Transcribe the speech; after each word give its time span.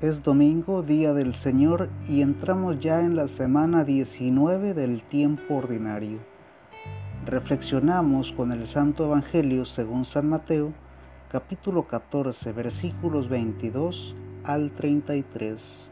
Es 0.00 0.22
domingo, 0.22 0.84
día 0.84 1.12
del 1.12 1.34
Señor, 1.34 1.88
y 2.08 2.22
entramos 2.22 2.78
ya 2.78 3.00
en 3.00 3.16
la 3.16 3.26
semana 3.26 3.82
19 3.82 4.72
del 4.72 5.02
tiempo 5.02 5.56
ordinario. 5.56 6.20
Reflexionamos 7.26 8.30
con 8.30 8.52
el 8.52 8.68
Santo 8.68 9.06
Evangelio 9.06 9.64
según 9.64 10.04
San 10.04 10.28
Mateo, 10.28 10.72
capítulo 11.32 11.88
14, 11.88 12.52
versículos 12.52 13.28
22 13.28 14.14
al 14.44 14.70
33. 14.70 15.90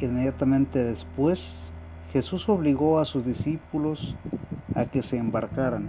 Inmediatamente 0.00 0.84
después, 0.84 1.72
Jesús 2.12 2.46
obligó 2.50 2.98
a 2.98 3.06
sus 3.06 3.24
discípulos 3.24 4.14
a 4.74 4.84
que 4.84 5.02
se 5.02 5.16
embarcaran. 5.16 5.86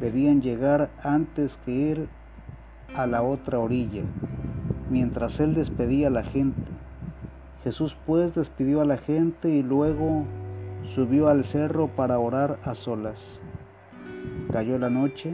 Debían 0.00 0.42
llegar 0.42 0.90
antes 1.04 1.56
que 1.64 1.92
Él 1.92 2.08
a 2.96 3.06
la 3.06 3.22
otra 3.22 3.60
orilla 3.60 4.02
mientras 4.92 5.40
él 5.40 5.54
despedía 5.54 6.08
a 6.08 6.10
la 6.10 6.22
gente. 6.22 6.70
Jesús 7.64 7.96
pues 8.06 8.34
despidió 8.34 8.82
a 8.82 8.84
la 8.84 8.98
gente 8.98 9.48
y 9.48 9.62
luego 9.62 10.24
subió 10.82 11.28
al 11.28 11.44
cerro 11.44 11.88
para 11.88 12.18
orar 12.18 12.58
a 12.62 12.74
solas. 12.74 13.40
Cayó 14.52 14.78
la 14.78 14.90
noche 14.90 15.32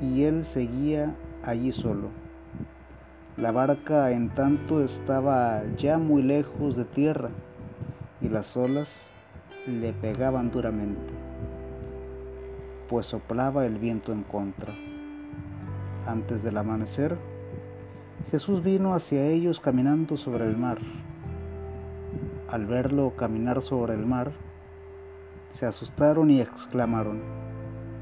y 0.00 0.22
él 0.22 0.46
seguía 0.46 1.14
allí 1.44 1.72
solo. 1.72 2.08
La 3.36 3.52
barca 3.52 4.10
en 4.10 4.30
tanto 4.30 4.82
estaba 4.82 5.62
ya 5.76 5.98
muy 5.98 6.22
lejos 6.22 6.76
de 6.76 6.84
tierra 6.84 7.28
y 8.22 8.28
las 8.28 8.56
olas 8.56 9.06
le 9.66 9.92
pegaban 9.92 10.50
duramente, 10.50 11.12
pues 12.88 13.06
soplaba 13.06 13.66
el 13.66 13.78
viento 13.78 14.12
en 14.12 14.22
contra. 14.22 14.74
Antes 16.06 16.42
del 16.42 16.56
amanecer, 16.56 17.18
Jesús 18.30 18.62
vino 18.62 18.94
hacia 18.94 19.26
ellos 19.26 19.58
caminando 19.60 20.16
sobre 20.16 20.46
el 20.46 20.56
mar. 20.56 20.78
Al 22.48 22.66
verlo 22.66 23.14
caminar 23.16 23.62
sobre 23.62 23.94
el 23.94 24.06
mar, 24.06 24.32
se 25.52 25.66
asustaron 25.66 26.30
y 26.30 26.40
exclamaron, 26.40 27.20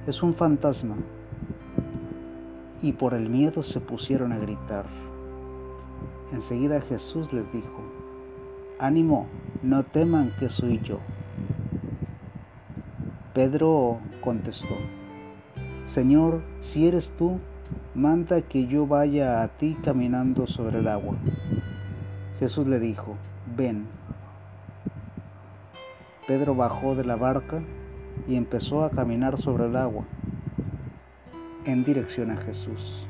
es 0.07 0.23
un 0.23 0.35
fantasma. 0.35 0.97
Y 2.83 2.93
por 2.93 3.15
el 3.15 3.29
miedo 3.29 3.63
se 3.63 3.81
pusieron 3.81 4.33
a 4.33 4.39
gritar. 4.39 4.87
Enseguida 6.33 6.81
Jesús 6.81 7.33
les 7.33 7.51
dijo, 7.53 7.83
ánimo, 8.79 9.27
no 9.63 9.83
teman 9.83 10.33
que 10.39 10.49
soy 10.49 10.79
yo. 10.81 10.99
Pedro 13.35 13.99
contestó, 14.21 14.75
Señor, 15.87 16.43
si 16.61 16.87
eres 16.87 17.11
tú, 17.17 17.39
manda 17.95 18.43
que 18.43 18.67
yo 18.67 18.87
vaya 18.87 19.43
a 19.43 19.49
ti 19.49 19.77
caminando 19.83 20.47
sobre 20.47 20.79
el 20.79 20.89
agua. 20.89 21.17
Jesús 22.39 22.67
le 22.67 22.79
dijo, 22.79 23.17
ven. 23.57 23.87
Pedro 26.27 26.55
bajó 26.55 26.95
de 26.95 27.05
la 27.05 27.17
barca 27.17 27.61
y 28.29 28.37
empezó 28.37 28.85
a 28.85 28.91
caminar 28.91 29.39
sobre 29.39 29.67
el 29.67 29.77
agua 29.77 30.05
en 31.65 31.85
dirección 31.85 32.31
a 32.31 32.37
Jesús. 32.37 33.07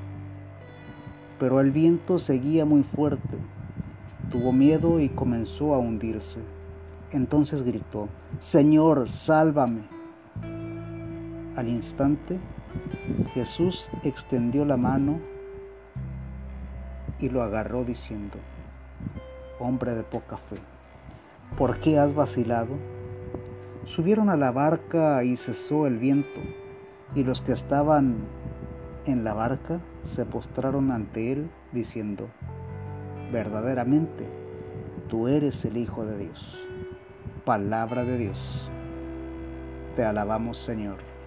Pero 1.38 1.60
el 1.60 1.70
viento 1.70 2.18
seguía 2.18 2.64
muy 2.64 2.82
fuerte. 2.82 3.36
Tuvo 4.30 4.52
miedo 4.52 5.00
y 5.00 5.08
comenzó 5.08 5.74
a 5.74 5.78
hundirse. 5.78 6.40
Entonces 7.12 7.62
gritó, 7.62 8.08
Señor, 8.40 9.08
sálvame. 9.08 9.82
Al 11.56 11.68
instante 11.68 12.38
Jesús 13.34 13.88
extendió 14.04 14.64
la 14.64 14.76
mano 14.76 15.20
y 17.18 17.28
lo 17.28 17.42
agarró 17.42 17.84
diciendo, 17.84 18.38
hombre 19.58 19.94
de 19.94 20.02
poca 20.02 20.36
fe, 20.36 20.56
¿por 21.56 21.80
qué 21.80 21.98
has 21.98 22.14
vacilado? 22.14 22.76
Subieron 23.84 24.28
a 24.30 24.36
la 24.36 24.50
barca 24.50 25.24
y 25.24 25.36
cesó 25.36 25.86
el 25.86 25.98
viento, 25.98 26.40
y 27.14 27.24
los 27.24 27.40
que 27.40 27.52
estaban 27.52 28.16
en 29.06 29.24
la 29.24 29.32
barca 29.32 29.80
se 30.04 30.24
postraron 30.26 30.90
ante 30.90 31.32
él 31.32 31.50
diciendo, 31.72 32.28
verdaderamente, 33.32 34.26
tú 35.08 35.28
eres 35.28 35.64
el 35.64 35.76
Hijo 35.76 36.04
de 36.04 36.18
Dios. 36.18 36.58
Palabra 37.44 38.04
de 38.04 38.18
Dios. 38.18 38.70
Te 39.96 40.04
alabamos 40.04 40.58
Señor. 40.58 41.17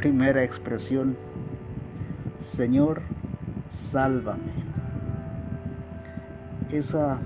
Primera 0.00 0.42
expresión, 0.42 1.14
Señor, 2.40 3.02
sálvame. 3.68 4.50
Esa 6.70 7.18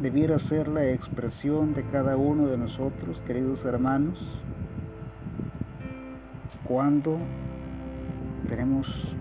debiera 0.00 0.38
ser 0.38 0.68
la 0.68 0.88
expresión 0.88 1.74
de 1.74 1.82
cada 1.82 2.16
uno 2.16 2.46
de 2.46 2.56
nosotros, 2.56 3.20
queridos 3.26 3.62
hermanos, 3.66 4.40
cuando 6.64 7.18
tenemos 8.48 9.14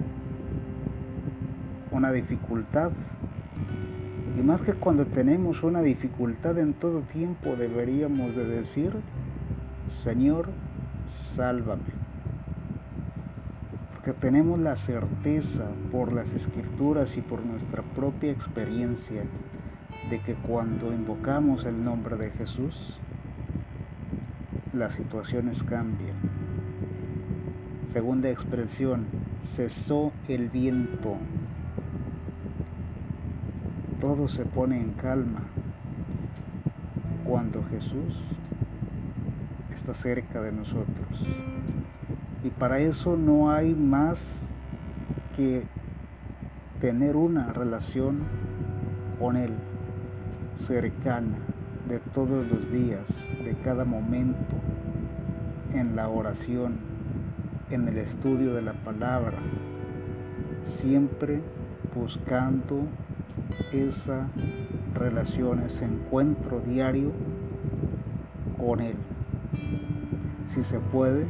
una 1.92 2.14
dificultad. 2.14 2.92
Y 4.40 4.42
más 4.44 4.62
que 4.62 4.72
cuando 4.72 5.08
tenemos 5.08 5.62
una 5.62 5.82
dificultad 5.82 6.58
en 6.58 6.72
todo 6.72 7.02
tiempo 7.02 7.58
deberíamos 7.58 8.34
de 8.34 8.46
decir, 8.46 8.94
Señor, 9.90 10.48
sálvame 11.36 11.97
que 14.08 14.14
tenemos 14.14 14.58
la 14.58 14.78
certeza 14.78 15.66
por 15.92 16.14
las 16.14 16.32
escrituras 16.32 17.18
y 17.18 17.22
por 17.22 17.46
nuestra 17.46 17.84
propia 17.84 18.32
experiencia 18.32 19.24
de 20.10 20.22
que 20.22 20.34
cuando 20.34 20.94
invocamos 20.94 21.66
el 21.66 21.84
nombre 21.84 22.16
de 22.16 22.30
Jesús, 22.30 22.98
las 24.72 24.94
situaciones 24.94 25.62
cambian. 25.62 26.16
Segunda 27.90 28.30
expresión, 28.30 29.08
cesó 29.44 30.14
el 30.30 30.48
viento. 30.48 31.18
Todo 34.00 34.30
se 34.30 34.46
pone 34.46 34.80
en 34.80 34.92
calma 34.94 35.42
cuando 37.26 37.62
Jesús 37.66 38.24
está 39.76 39.94
cerca 39.94 40.40
de 40.40 40.54
nosotros. 40.54 41.28
Y 42.44 42.50
para 42.50 42.80
eso 42.80 43.18
no 43.18 43.52
hay 43.52 43.74
más 43.74 44.46
que 45.36 45.64
tener 46.80 47.16
una 47.16 47.52
relación 47.52 48.20
con 49.20 49.36
Él 49.36 49.54
cercana 50.58 51.38
de 51.88 52.00
todos 52.00 52.48
los 52.48 52.72
días, 52.72 53.06
de 53.44 53.56
cada 53.64 53.86
momento, 53.86 54.56
en 55.74 55.96
la 55.96 56.10
oración, 56.10 56.78
en 57.70 57.88
el 57.88 57.98
estudio 57.98 58.54
de 58.54 58.62
la 58.62 58.74
palabra, 58.74 59.38
siempre 60.64 61.42
buscando 61.96 62.84
esa 63.72 64.28
relación, 64.94 65.62
ese 65.62 65.86
encuentro 65.86 66.60
diario 66.60 67.12
con 68.58 68.82
Él. 68.82 68.96
Si 70.48 70.64
se 70.64 70.80
puede, 70.80 71.26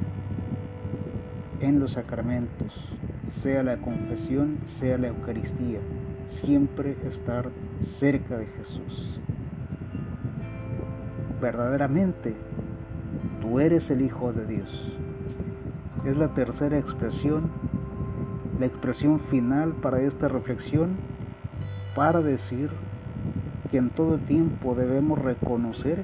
en 1.60 1.80
los 1.80 1.94
sacramentos, 1.94 2.94
sea 3.42 3.64
la 3.64 3.78
confesión, 3.78 4.58
sea 4.66 4.98
la 4.98 5.08
Eucaristía, 5.08 5.80
siempre 6.28 6.98
estar 7.06 7.50
cerca 7.84 8.38
de 8.38 8.46
Jesús. 8.46 9.20
Verdaderamente, 11.42 12.36
tú 13.42 13.60
eres 13.60 13.90
el 13.90 14.02
Hijo 14.02 14.34
de 14.34 14.46
Dios. 14.46 14.98
Es 16.06 16.18
la 16.18 16.34
tercera 16.34 16.78
expresión, 16.78 17.50
la 18.60 18.66
expresión 18.66 19.20
final 19.20 19.74
para 19.74 20.02
esta 20.02 20.28
reflexión, 20.28 20.96
para 21.96 22.22
decir 22.22 22.70
que 23.72 23.78
en 23.78 23.90
todo 23.90 24.18
tiempo 24.18 24.76
debemos 24.76 25.20
reconocer 25.20 26.04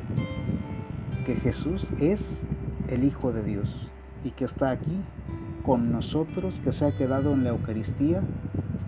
que 1.25 1.35
Jesús 1.35 1.87
es 1.99 2.41
el 2.89 3.03
Hijo 3.03 3.31
de 3.31 3.43
Dios 3.43 3.89
y 4.23 4.31
que 4.31 4.45
está 4.45 4.71
aquí 4.71 4.99
con 5.65 5.91
nosotros, 5.91 6.59
que 6.63 6.71
se 6.71 6.85
ha 6.85 6.97
quedado 6.97 7.33
en 7.33 7.43
la 7.43 7.51
Eucaristía, 7.51 8.21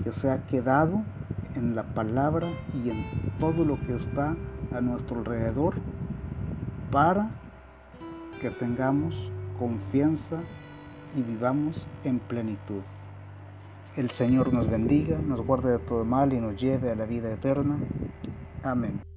que 0.03 0.11
se 0.11 0.29
ha 0.29 0.45
quedado 0.47 1.01
en 1.55 1.75
la 1.75 1.83
palabra 1.83 2.47
y 2.73 2.89
en 2.89 3.05
todo 3.39 3.63
lo 3.63 3.79
que 3.85 3.95
está 3.95 4.35
a 4.75 4.81
nuestro 4.81 5.19
alrededor 5.19 5.75
para 6.91 7.29
que 8.41 8.49
tengamos 8.51 9.31
confianza 9.57 10.37
y 11.15 11.21
vivamos 11.21 11.87
en 12.03 12.19
plenitud. 12.19 12.81
El 13.95 14.11
Señor 14.11 14.53
nos 14.53 14.69
bendiga, 14.69 15.17
nos 15.17 15.45
guarde 15.45 15.71
de 15.71 15.79
todo 15.79 16.03
mal 16.03 16.33
y 16.33 16.41
nos 16.41 16.59
lleve 16.59 16.91
a 16.91 16.95
la 16.95 17.05
vida 17.05 17.31
eterna. 17.31 17.77
Amén. 18.63 19.14